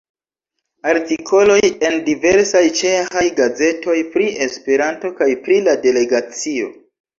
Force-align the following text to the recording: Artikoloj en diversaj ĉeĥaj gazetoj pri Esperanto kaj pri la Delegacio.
Artikoloj 0.93 1.57
en 1.89 1.97
diversaj 2.07 2.63
ĉeĥaj 2.81 3.23
gazetoj 3.41 3.99
pri 4.17 4.33
Esperanto 4.49 5.15
kaj 5.23 5.31
pri 5.47 5.63
la 5.71 5.79
Delegacio. 5.87 6.75